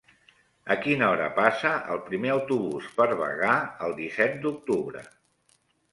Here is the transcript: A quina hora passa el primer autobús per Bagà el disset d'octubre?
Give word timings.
A 0.75 0.77
quina 0.85 1.09
hora 1.15 1.27
passa 1.35 1.73
el 1.95 2.01
primer 2.07 2.31
autobús 2.37 2.89
per 2.97 3.07
Bagà 3.23 3.53
el 3.89 3.97
disset 4.03 4.43
d'octubre? 4.47 5.05